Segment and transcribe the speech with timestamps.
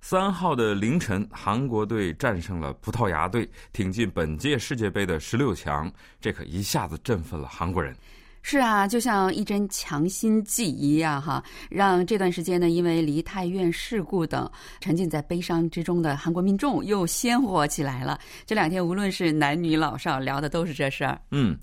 [0.00, 5.90] 三号的凌晨，韩国队战胜了葡萄牙队，挺进本届世界杯的十六强，
[6.20, 7.94] 这可一下子振奋了韩国人。
[8.42, 14.50] 是啊，就像一针强心剂一样，哈，让这段时间呢，因为梨泰院事故等
[14.80, 18.18] 沉浸在悲伤之中的韩国民众又鲜活起来了。
[18.46, 21.20] 这两天，无论是男女老少，聊的都是这事儿。
[21.32, 21.54] 嗯，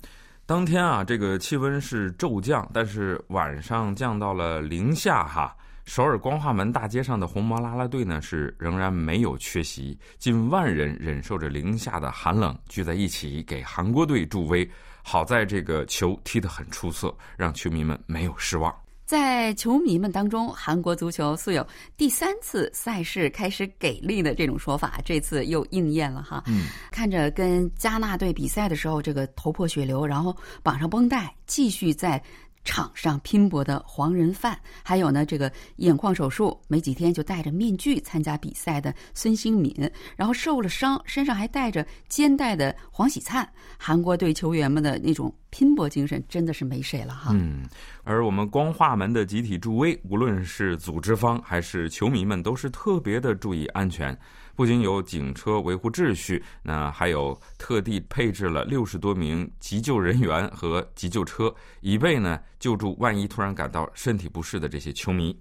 [0.46, 5.56] 当天啊，这个气温是骤降，但是晚上降到了零下，哈。
[5.88, 14.68] 首尔光化门大街上的红毛啦啦队呢，是仍然没有缺席，近万人忍受着零下的寒冷，聚在一起给韩国队助威。
[15.02, 18.70] 好在这个球踢得很出色，让球迷们没有失望。
[19.06, 26.44] 在球迷们当中，韩国足球素有第三次赛事开始给力的这种说法，这次又应验了哈。
[26.48, 32.22] 嗯，看着跟加纳队比赛的时候，这个头破血流，然后绑上绷带，继续在。
[32.64, 39.74] 场上拼搏的黄人范，还有呢，这个眼眶手术没几天就戴着面具参加比赛的孙兴敏，
[40.16, 43.48] 然后受了伤，身上还带着肩带的黄喜灿，
[43.78, 47.30] 韩国队球员们的那种拼搏精神真的是没谁了哈。
[47.32, 47.64] 嗯，
[48.04, 54.16] 而我们光化门的集体助威，无论是组织方还是球迷们，都是特别的注意安全。
[54.58, 65.38] 不仅有警车维护秩序，那还有特地配置了六十多名急救人员和急救车，以备呢救助万一突然感到身体不适的这些球迷。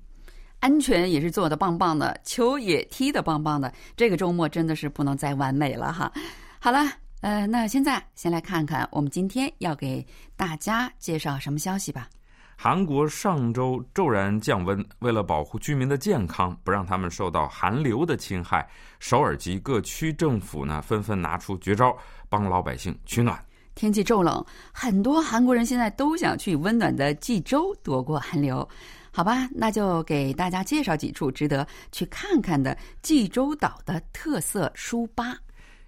[0.60, 3.74] 安全也是做的棒棒的，球也踢的棒棒的。
[3.96, 6.14] 这个周末真的是不能再完美了哈。
[6.60, 6.88] 好了，
[7.22, 10.06] 呃，那现在先来看看我们今天要给
[10.36, 12.08] 大家介绍什么消息吧。
[12.60, 18.68] 韩国上周骤然降温，为了保护居民的健康，不让他们受到寒流的侵害，
[19.00, 21.96] 首尔及各区政府呢纷纷拿出绝招，
[22.28, 23.40] 帮老百姓取暖。
[23.76, 28.68] 天气骤冷，很多韩国人现在都想去温暖的济州躲过寒流。
[29.12, 35.38] 好吧，那就给大家介绍几处值得去看看的济州岛的特色书吧。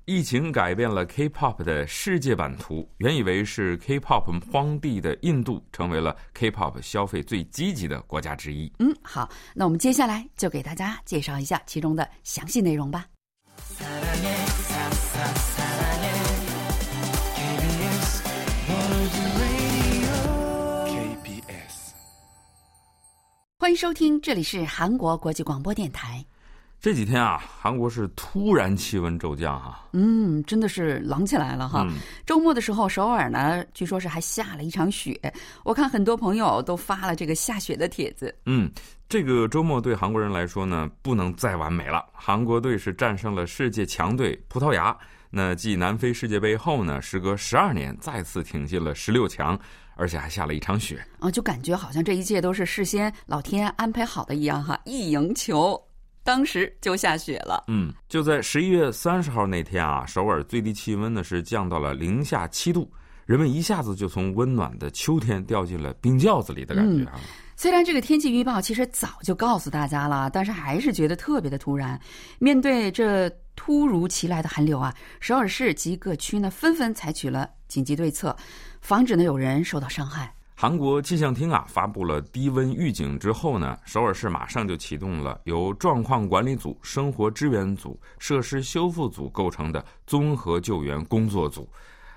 [0.10, 2.90] 疫情改变了 K-pop 的世界版图。
[2.98, 8.74] 原以为是 K-pop 荒地的印度，成为了 K-pop 消费最积极的国家之一。
[8.80, 13.06] 嗯，好，那我们接下来就给大家介绍一下其中的详细内容吧。
[23.60, 26.26] 欢迎收听，这里是韩国国际广播电台。
[26.82, 31.86] 这几天啊，韩国是突然气温骤降哈，嗯，真的是冷起来了哈。
[32.26, 35.20] 周末的时候，首尔呢，据说是还下了一场雪。
[35.66, 38.34] 我看很多朋友都发了这个下雪的帖子。
[38.46, 38.72] 嗯，
[39.10, 42.06] 这个周末对韩国人来说呢，不能再完美了。
[42.14, 44.98] 韩国队是战胜了世界强队葡萄牙，
[45.30, 49.60] 那继南非世界杯后呢，时隔十二年再次挺进了十六强，
[49.98, 51.06] 而且还下了一场雪。
[51.20, 55.78] 啊，就感觉好像这一切都是事先老天安排好的一样哈，一赢球。
[56.24, 57.64] 当时就下雪了。
[57.68, 62.92] 嗯，就在十一月三十号那天啊，首尔最低气温呢是降到了零下七度，
[63.26, 67.20] 人们一下子就从温暖的秋天掉进了冰窖子里的感觉啊。
[67.56, 72.00] 虽然这个天气预报其实早就告诉大家了，但是还是觉得特别的突然。
[72.38, 78.34] 面对这突如其来的寒流啊，首尔市及各区呢纷纷采取了紧急对策，
[78.80, 80.34] 防止呢有人受到伤害。
[80.62, 91.66] 韩国气象厅啊发布了低温预警之后呢，首尔市马上就启动了由状况管理组、生活支援组、设施修复组构成的综合救援工作组。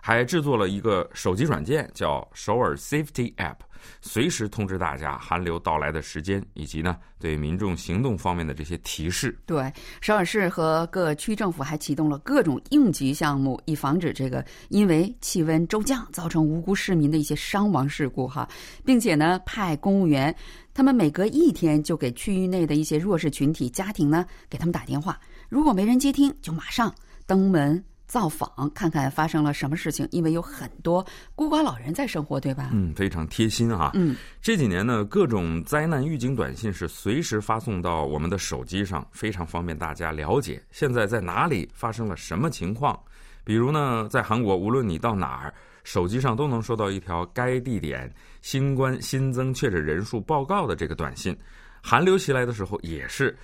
[0.00, 3.58] 还制作了一个手机软件，叫首尔 Safety App，
[4.00, 9.38] 随时通知大家寒流到来的时间，以及呢对民众行动方面的这些提示。
[9.46, 18.48] 对，首尔市和各区政府还启动了各种应急项目，以防止这个因为气温骤降造成无辜市民的一些伤亡事故哈，
[18.84, 20.34] 并且呢派公务员，
[20.74, 25.18] 他们每隔一天就给区域内的一些弱势群体家庭呢给他们打电话，
[25.48, 26.94] 如果没人接听，就马上
[27.26, 27.82] 登门。
[28.12, 31.02] 造访看看发生了什么事情，因为有很多
[31.34, 32.68] 孤寡老人在生活，对吧？
[32.70, 33.92] 嗯，非常贴心啊。
[33.94, 43.00] 嗯，这几年呢，各种灾难预警短信是随时发送到我们的手机上，非常方便大家了解现在在哪里发生了什么情况。
[43.44, 48.12] 比如呢，在韩国，无论你到哪儿，手机上都能收到一条该地点
[48.42, 51.34] 新冠新增确诊人数报告的这个短信。
[51.80, 53.34] 寒流袭来的时候也是。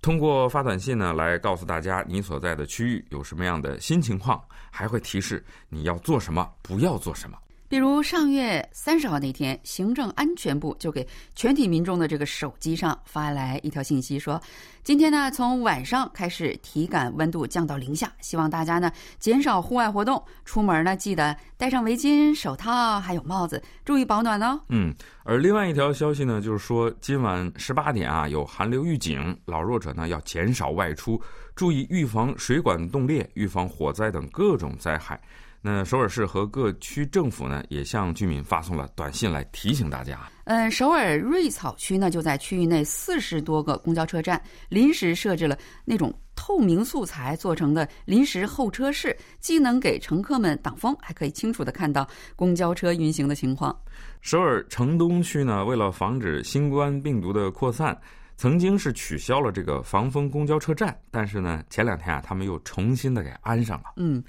[0.00, 7.38] 通过发短信呢来告诉大家你所在的区域有什么样的新情况，还会提示你要做什么，不要做什么。
[7.72, 14.38] 比如上月三十号那天，行政安全部就给全体民众的这个手机上发来一条信息，说
[14.82, 24.60] 今天呢从晚上开始体感温度降到零下，希望大家呢减少户外活动，出门呢记得戴上围巾、手套还有帽子，注意保暖哦。
[24.68, 31.18] 嗯，而另外一条消息呢，就是说今晚十八点啊有寒流预警，老弱者呢要减少外出，
[31.62, 35.20] 注意预防水管冻裂、预防火灾等各种灾害。
[35.60, 40.18] 那首尔市和各区政府呢，也向居民发送了短信来提醒大家。
[40.42, 52.04] 嗯，首尔瑞草区呢，就在区域内四十多个公交车站临时设置了那种透明素材做成的临时候车室，既能给乘客们挡风，还可以清楚的看到
[52.34, 53.72] 公交车运行的情况。
[54.20, 57.96] 首尔城东区呢，为了防止新冠病毒的扩散，
[58.42, 63.92] 曾经是取消了这个防风公交车站，但是呢，前两天啊，他们又重新的给安上了。
[63.98, 64.20] 嗯。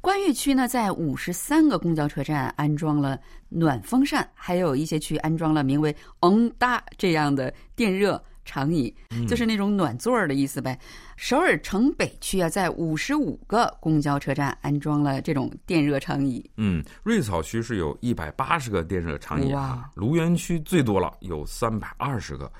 [0.00, 3.20] 关悦区呢，在五十三个公交车站安装了
[3.50, 8.96] 暖风扇，还有一些区安装了名为“嗯哒”这样的电热长椅，
[9.28, 10.78] 就是那种暖座儿的意思呗。
[11.18, 16.50] 首尔城北区啊，在五十五个公交车站安装了这种电热长椅。
[16.56, 22.50] 嗯，瑞草区是有一百八十个电热长椅啊，卢园区最多了，有三百二十个。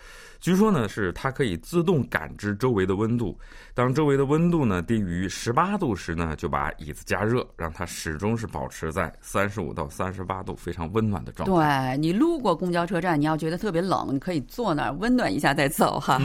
[0.40, 3.38] 据说呢，是它可以自动感知周围的温度，
[3.74, 11.94] 当周围的温度呢低于十八度时呢，就把椅子加热，让它始终是保持在三十五到三十八度非常温暖的状态。
[11.94, 16.18] 对你路过公交车站，你要觉得特别冷，你可以坐那儿温暖一下再走哈。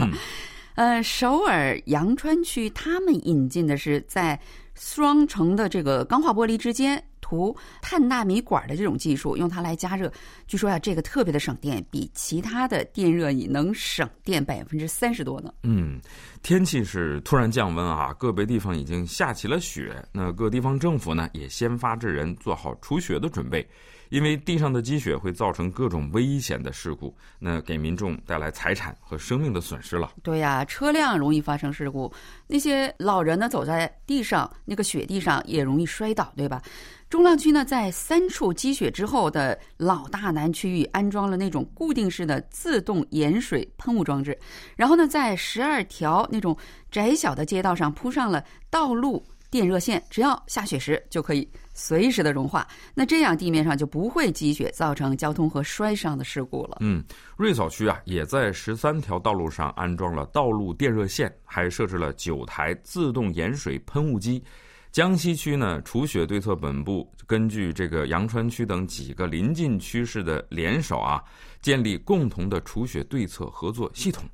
[0.76, 4.38] 呃，首尔阳川区他们引进的是在
[4.74, 7.02] 双层的这个钢化玻璃之间。
[7.26, 10.12] 涂碳纳米管的这种技术，用它来加热，
[10.46, 15.52] 据说呀，这个特别的省电，比其他的电热椅能省电百分之三十多呢。
[15.64, 16.00] 嗯，
[16.40, 23.66] 天气是突然降温啊，个别地方已经下起了雪，那各地方政府呢也先发制人，做好除雪的准备。
[24.08, 30.12] 因为地上的积雪会造成各种危险的事故，那给民众带来财产和生命的损失了。
[30.22, 32.12] 对呀，车辆容易发生事故，
[32.46, 36.62] 那些老人呢走在地上，那个雪地上也容易摔倒，对吧？
[37.08, 44.36] 中浪区呢，在三处积雪之后的老大南区域安装了那种固定式的自动盐水喷雾装置，
[44.74, 46.56] 然后呢，在十二条那种
[46.90, 51.48] 窄小的街道上铺上了道路电热线，只要下雪时就可以。
[51.78, 56.78] 随时的融化，那这样地面上就不会积雪，造成交通和摔伤的事故了。
[56.80, 57.04] 嗯，
[57.36, 64.42] 瑞草区啊，也在十三条道路上安装了道路电热线，还设置了九台自动盐水喷雾机。
[64.90, 71.22] 江西区呢，除雪对策本部根据这个阳川区等几个临近区市的联手啊，
[71.60, 74.24] 建立共同的除雪对策合作系统。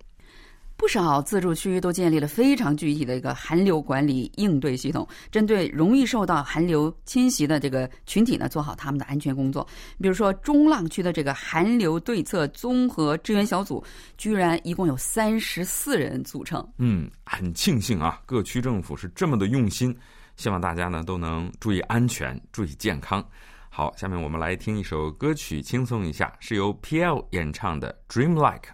[0.83, 9.65] 不少自助区都建立了非常具体的一个寒流管理应对系统，针对容易受到寒流侵袭的这个群体呢，做好他们的安全工作。
[10.01, 13.83] 比如说中浪区的这个寒流对策综合支援小组，
[14.19, 16.69] 居然一共有三十四人组成。
[16.79, 19.97] 嗯，很庆幸啊，各区政府是这么的用心，
[20.35, 23.25] 希望大家呢都能注意安全，注意健康。
[23.71, 28.69] 好，下面我们来听一首歌曲，轻松一下，是由 P.L 演唱的《Dream Like》。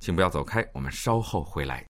[0.00, 1.84] 请不要走开，我们稍后回来。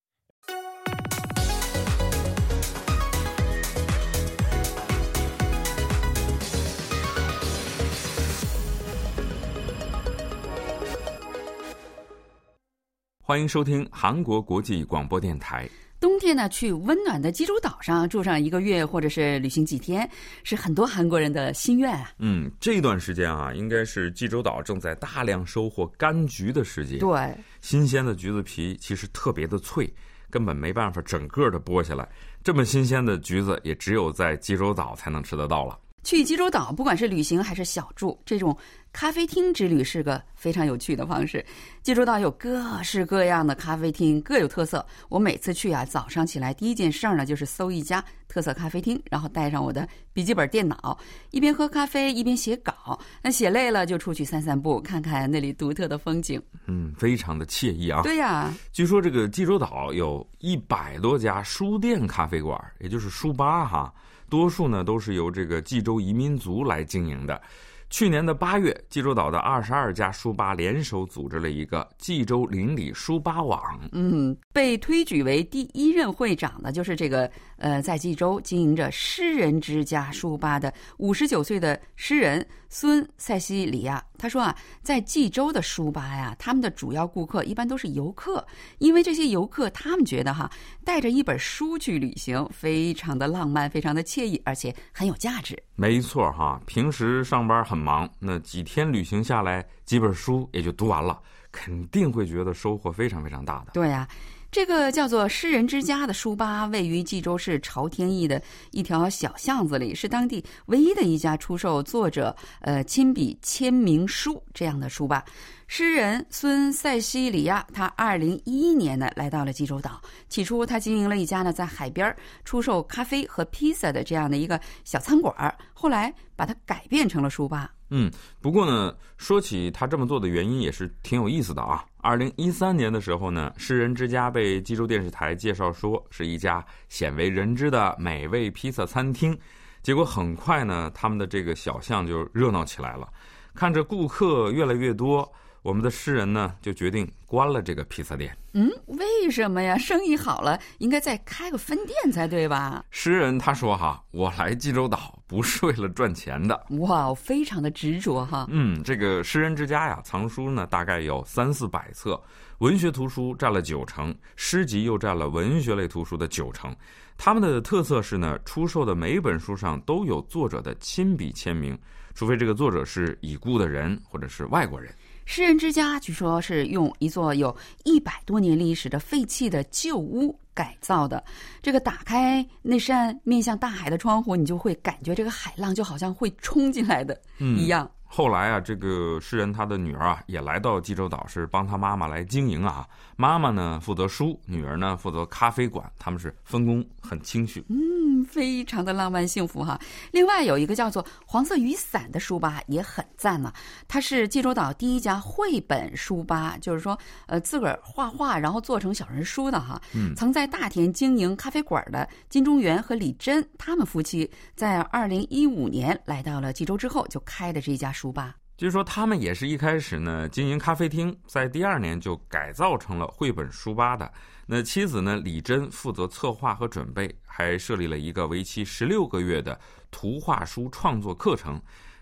[13.23, 15.69] 欢迎收听韩国国际广播电台。
[16.01, 20.09] 冬天呢，去温暖的济州岛上住上一个月，或者是旅行几天，
[20.45, 22.13] 是很多韩国人的心愿啊。
[22.19, 26.99] 嗯，这段时间啊，应该是济州岛正在大量收获柑橘的时节。
[26.99, 29.93] 对，新鲜的橘子皮其实特别的脆，
[30.31, 32.09] 根本没办法整个的剥下来。
[32.45, 35.77] 这么新鲜的橘子，也只有在济州岛才能吃得到了。
[36.09, 38.57] 去济州岛，不管是旅行还是小住，这种。
[38.91, 41.45] 咖啡厅之旅是个非常有趣的方式。
[41.83, 44.85] 济州岛有各式各样的咖啡厅，各有特色。
[45.11, 50.99] 我每次去啊，早上起来第一件事儿呢，就是搜一家特色咖啡厅，然后带上我的笔记本电脑，
[51.31, 52.99] 一边喝咖啡一边写稿。
[53.23, 56.43] 那写累了就出去散散步，看看那里独特的风景。
[56.67, 58.01] 嗯，非常的惬意啊。
[58.03, 63.93] 对呀，据说这个济州岛有一百多家书店咖啡馆，也就是书吧哈，
[64.29, 67.41] 多数呢都是由这个冀州移民族来经营的。
[67.91, 73.61] 去年的八月，济州岛的二十二家书吧联手组织了一个济州邻里书吧网。
[73.93, 84.05] 嗯，被推举为第一任会长的，就是这个呃，在济州经营着诗人之家书吧的五十九岁的诗人孙塞西里亚。
[84.19, 88.45] 他说啊，在济州的书吧呀，他们的主要顾客一般都是游客，
[88.79, 90.51] 因为这些游客他们觉得哈，
[90.85, 95.57] 带着一本书去旅行，非常的浪漫，非常的惬意，而且很有价值。
[95.77, 101.19] 没错哈，平时上班很忙，那几天旅行下来，几本书也就读完了，
[101.53, 103.71] 肯定会觉得收获非常非常大的。
[103.73, 104.07] 对呀、
[104.51, 115.23] 这个叫做“诗人之家”的书吧，位于济州市朝天驿的一条小巷子里，是当地唯一的一家出售作者呃亲笔签名书这样的书吧。
[115.67, 120.01] 诗人孙塞西里亚，他二零一一年呢来到了济州岛。
[120.31, 127.71] 起初，他经营了一家呢在海边出售咖啡和披萨的这样的一个小餐馆，后来把它改变成了书吧。
[127.91, 131.85] 嗯，不过呢，说起他这么做的原因也是挺有意思的啊。
[131.99, 139.37] 二零一三年的时候呢，诗人之家被济州电视台介绍说是一家鲜为人知的美味披萨餐厅，
[139.83, 143.09] 结果很快呢，他们的这个小巷就热闹起来了。
[143.55, 145.31] 看着顾客越来越多，
[145.63, 148.37] 我们的诗人呢就决定关了这个披萨店。
[148.55, 149.77] 嗯，为什么呀？
[149.77, 152.85] 生意好了，应该再开个分店才对吧？
[152.91, 156.67] 诗人他说哈，我来济州岛不是为了赚钱的。
[156.81, 158.47] 哇，非常的执着哈。
[158.51, 162.21] 嗯，这个诗人之家呀，藏书呢大概有三四百册，
[162.59, 166.75] 文学图书占了九成，诗集又占了文学类图书的九成。
[167.17, 171.77] 他们的特色是呢，出售的每本书上都有作者的亲笔签名，
[172.15, 174.93] 除非这个作者是已故的人或者是外国人。
[175.31, 177.55] 诗人之家据说是用一座有
[177.85, 181.23] 一百多年历史的废弃的旧屋改造的。
[181.63, 187.89] 这个打开那扇面向大海的窗户，你就会感觉这个海浪就好像会冲进来的一样。
[188.11, 192.89] 后来啊，这个诗人他的女儿啊也来到济州岛，是帮他妈妈来经营啊。
[193.17, 197.63] 妈妈呢负责书，女儿呢负责咖啡馆，他们是分工很清晰。
[197.69, 199.79] 嗯，非常的浪漫幸福哈。
[200.11, 203.53] 另外有一个叫做“黄色雨伞”的书吧也很赞呢、
[203.87, 209.79] 它是济州岛第一家绘本书吧，就是说呃自个儿画画然后做成小人书的哈。
[209.95, 218.37] 嗯曾在大田经营咖啡馆的金中元和李珍，他们夫妻在二零一五年来到了济州之后，就开的这家书吧。
[218.57, 224.13] 据说他们也是一开始呢经营咖啡厅，在第二年就改造成了绘本书吧的。
[224.47, 229.59] 那妻子呢李珍负责策划和准备，还设立了一个为期十六个月的
[229.91, 231.61] 图画书创作课程。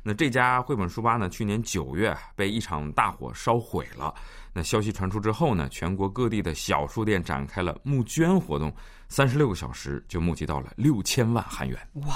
[0.08, 4.14] 那这家绘本书吧呢，去年九月被一场大火烧毁了。
[4.52, 8.72] 那消息传出之后呢，全国各地的小书店展开了募捐活动，
[9.08, 11.76] 三十六个小时就募集到了六千万韩元。
[11.94, 12.14] 哇，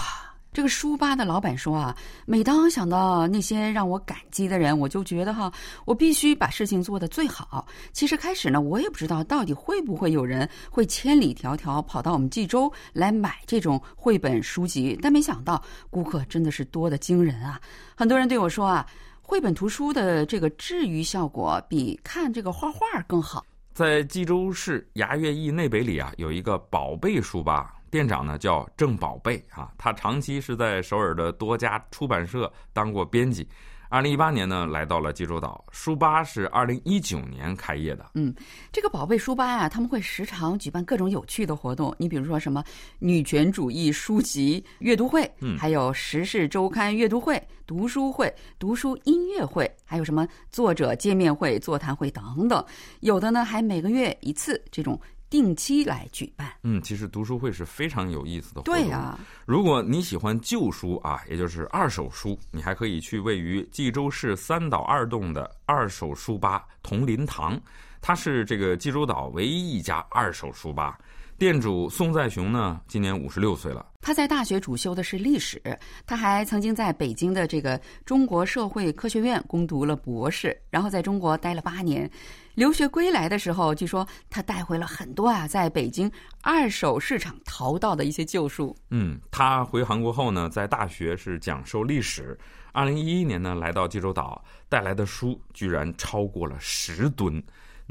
[0.52, 5.52] 这个书吧的老板说啊，每当想到那些让我感激的人，我就觉得哈，
[5.84, 7.64] 我必须把事情做得最好。
[7.92, 17.60] 其实开始呢，我也不知道到底会不会有人会千里迢迢跑到我们济州来买这种绘本书籍，但没想到顾客真的是多得惊人啊！
[17.94, 18.84] 很多人对我说啊，
[19.22, 23.44] 绘本图书的这个治愈效果比看这个画画更好。
[23.72, 33.46] 在济州市牙岳驿内北里啊，有一个宝贝书吧，店长呢叫郑宝贝啊，他长期是在首尔的多家出版社当过编辑。
[33.92, 35.64] 二零一八年呢，来到了济州岛。
[35.72, 38.12] 书吧是二零一九年开业的。
[38.14, 38.32] 嗯
[38.70, 41.92] 这个宝贝书吧啊，他们会时常举办各种有趣的活动。
[41.98, 42.62] 你比如说什么
[43.00, 52.64] 女权主义书籍阅读会，嗯还有时事周刊阅读会、读书会、读书音乐会，还有什么作者见面会、座谈会等等。
[53.00, 56.52] 有的呢还每个月一次这种定期来举办。
[56.64, 58.74] 嗯，其实读书会是非常有意思的活动。
[58.74, 67.58] 对呀、如果你喜欢旧书啊，也就是二手书，你还可以去位于济州市三岛二洞的二手书吧同林堂，
[68.02, 70.98] 它是这个济州岛唯一一家二手书吧。
[71.40, 73.86] 店主宋在雄呢，今年五十六岁了。
[74.02, 75.58] 他在大学主修的是历史，
[76.06, 82.10] 他还曾经在北京的这个中国社会科学院攻读了博士，然后在中国待了八年。
[82.56, 88.76] 留学归来的时候，据说他带回了很多啊，在北京二手市场淘到的一些旧书。
[88.90, 92.38] 嗯，他回韩国后呢，在大学是讲授历史。
[92.72, 97.42] 二零一一年呢，来到济州岛，带来的书居然超过了十吨。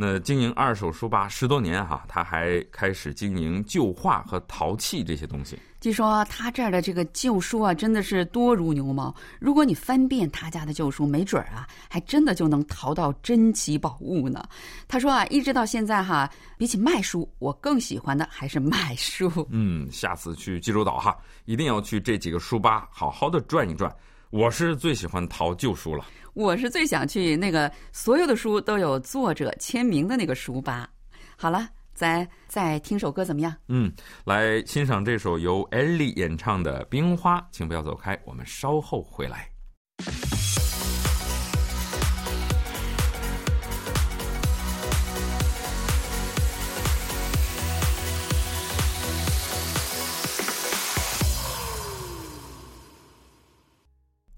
[0.01, 5.59] 那经营二手书吧十多年哈，他还开始经营旧画和陶器这些东西。
[5.81, 9.13] 据说他这儿的这个旧书啊，真的是多如牛毛。
[9.39, 14.41] 如果你翻遍他家的旧书，没准儿啊，还真的就能淘到珍奇宝物呢。
[14.87, 19.45] 他说啊，一直到现在哈，比起卖书，我更喜欢的还是买书。
[19.49, 23.93] 嗯，下次去济州岛哈，一定要去这几个书吧，好好的转一转。
[24.31, 26.05] 我是最喜欢淘旧书了。
[26.35, 30.87] 我是最想去那个所有的书都有作者签名的那个书吧。
[31.35, 33.51] 好了，咱再听首歌怎么样？
[33.69, 33.91] 嗯，
[34.25, 39.48] 来欣赏这首由艾莉演唱的《冰花》，请不要走开，我们稍后回来。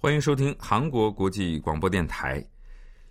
[0.04, 2.44] 欢迎收听韩国国际广播电台。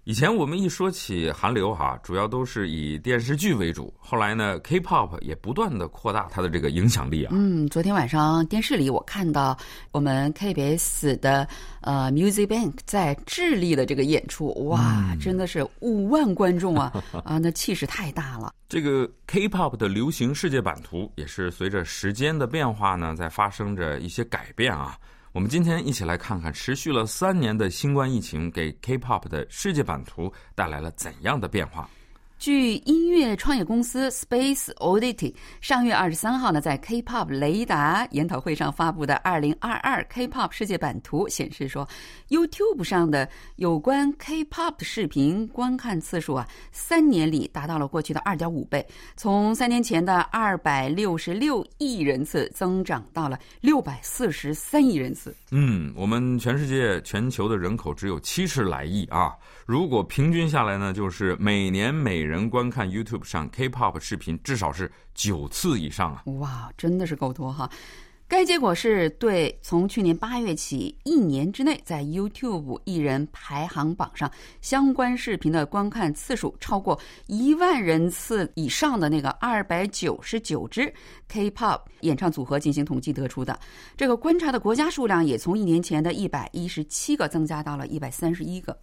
[0.03, 3.95] 以前我们一说起韩流哈，主要都是以电视剧为主。
[3.97, 7.31] 后来呢，K-pop 也不断的扩大它的这个影响力啊。
[7.33, 9.57] 嗯，昨天晚上电视里我看到
[9.93, 11.47] 我们 KBS 的
[11.81, 16.93] 呃 Music Bank 在智利的这个演出，哇，真的是五万观众啊
[17.25, 18.53] 啊，那气势太大了。
[18.69, 24.99] 这个 K-pop 的流行世界版图也是随着时间的变化呢，在发生着一些改变啊。
[25.33, 31.89] 我们今天一起来看看，持续了三年的新冠疫情给 K-pop 的世界版图带来了怎样的变化。
[32.41, 41.87] 据音乐创业公司 Space Oddity 上月二十三号呢，在 K-pop 雷达研讨会上发布的二零二二 K-pop 世界版图显示说
[42.31, 55.37] ，YouTube 上的有关 K-pop 的视频观看次数啊，三年里达到了过去的二点五倍，从三年前的二百六十六亿人次增长到了六百四十三亿人次。
[55.51, 66.23] 嗯，我们全世界全球的人口只有七十来亿啊，如果平均下来呢，就是每年每人人观看 YouTube 上 K-pop 视频至少是九次以上啊！
[66.39, 67.69] 哇，真的是够多哈！
[68.29, 76.97] 该结果是对从去年八月起一年之内在 YouTube 艺人排行榜上相关视频的观看次数超过
[77.27, 80.95] 一万人次以上的那个二百九十九支
[81.27, 83.59] K-pop 演唱组合进行统计得出的。
[83.97, 88.79] 这个观察的国家数量也从一年前的一百一十七个增加到了一百三十一个。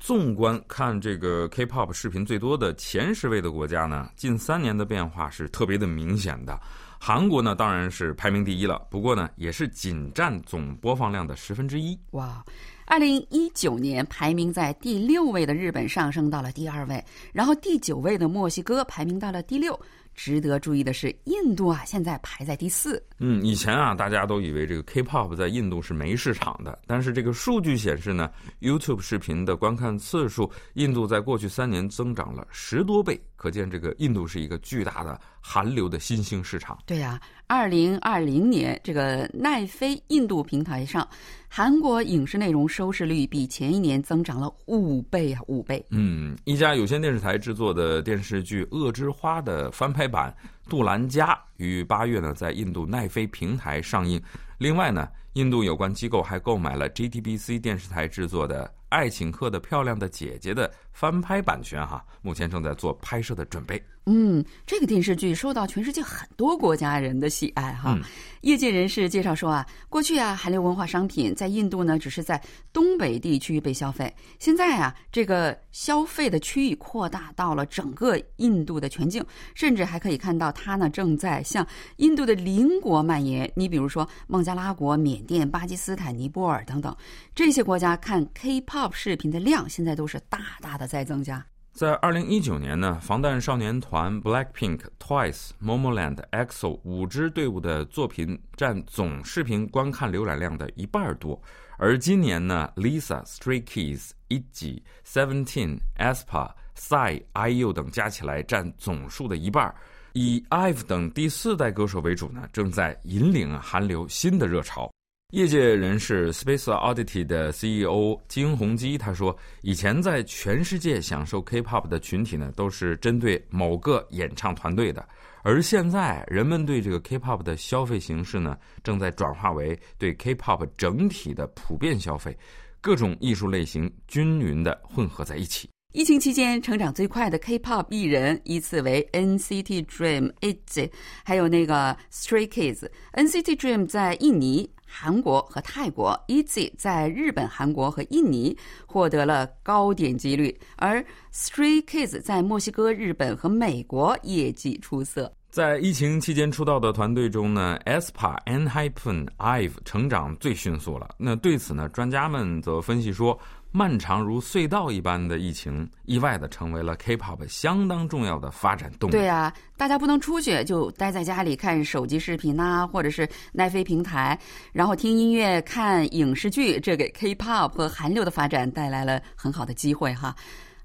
[0.00, 6.58] 纵观看这个 K-pop 视频最多的前十位的国家呢，近三年的变化是特别的明显的。
[6.98, 11.98] 韩国呢当然是排名第一了，不过呢也是仅占总播放量的十分之一。
[12.12, 12.42] 哇，
[12.90, 19.78] 二零一九年排名在第六位的日本上升到了第二位，然后第九位的墨西哥排名到了第六。
[20.12, 23.00] 值得注意的是，印度啊，现在排在第四。
[23.18, 28.28] 嗯，以前啊，大家都以为这个 K-pop 在印度是没市场的，但是这个数据显示呢
[28.60, 36.76] ，YouTube 视频的观看次数，印度在过去三年增长了十多倍，可见这个印度是一个巨大的韩流的新兴市场。
[36.84, 41.08] 对呀，二零二零年这个奈飞印度平台上。
[41.52, 45.84] 韩国影视内容收视率比前一年增长了五倍啊，五倍！
[45.90, 50.32] 嗯，一家有线电视台制作的电视剧《恶之花》的翻拍版
[50.70, 54.22] 《杜兰加》于八月呢在印度奈飞平台上映。
[54.56, 63.82] 另外呢，印度有关机构还购买了 GTBC 电视台制作的《爱请客的漂亮的姐姐》的翻拍版权，哈，目前正在做拍摄的准备。
[64.06, 67.96] 嗯，这个电视剧受到全世界很多国家人的喜爱哈。
[68.40, 83.50] 业界人士介绍说啊，过去啊，韩流文化商品在印度呢只是在东北地区被消费，现在啊，这个消费的区域扩大到了整个印度的全境，甚至还可以看到它呢正在向印度的邻国蔓延。
[83.56, 86.94] 你比如说孟加拉国、缅甸、巴基斯坦、尼泊尔等等
[87.34, 91.44] 这些国家，看 K-pop 视频的量现在都是大大的在增加。
[91.72, 101.40] 在二零一九年呢，防弹少年团 Blackpink、Twice、Momoland、EXO 五支队伍的作品占总视频观看浏览量的一半多，
[101.78, 109.72] 而今年呢，Lisa、Stray Kids、ITZY、Seventeen、aespa、Psy、IU 等加起来占总数的一半，
[110.12, 114.90] 以 IVE 等第四代歌手为主呢，正在引领韩流新的热潮。
[115.32, 125.08] 业界人士 Space Oddity 的 CEO 金宏基他说：“以前在全世界享受 K-pop 的群体呢，都是针对某个演唱团队的，
[125.44, 132.36] 而现在人们对这个 K-pop 的消费形式呢，正在转化为对 K-pop 整体的普遍消费，
[132.80, 140.88] 各种艺术类型均匀的混合在一起。”疫情期间成长最快的 K-pop 艺人依次为 NCT Dream、ITZY，
[141.24, 142.88] 还有那个 Stray Kids。
[143.14, 155.34] NCT Dream 在印尼、韩国和泰国，ITZY 在日本、韩国和印尼获得了高点击率，而 Stray Kids 在墨西哥、日本和美国业绩出色。
[155.50, 161.10] 在疫情期间出道的团队中呢，aespa、ENHYPEN、IVE 成长最迅速了。
[161.18, 163.38] 那对此呢，专家们则分析说。
[163.72, 169.12] 漫长如隧道一般的疫情，意外的成为了 K-pop 相当重要的发展动力。
[169.12, 174.36] 对呀、大家不能出去，就待在家里看手机视频呐、或者是奈飞平台，
[174.72, 180.34] 然后听音乐、看影视剧，这给 K-pop 和韩流的发展带来了很好的机会哈。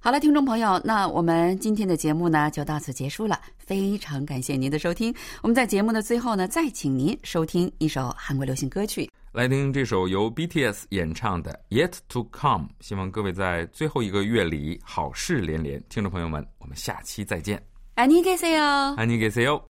[0.05, 5.15] 好了，听众朋友，那我们今天的节目呢就到此结束了，非常感谢您的收听。
[5.43, 9.11] 我们在节目的最后呢，再请您收听一首韩国流行歌曲。
[9.33, 15.83] 来听这首由 BTS 演唱的《Yet to Come》，希望各位在最后一个月里好事连连。
[15.89, 17.61] 听众朋友们，我们下期再见，
[17.95, 18.95] 안녕히 계세요。
[18.97, 19.63] 安妮给 C O。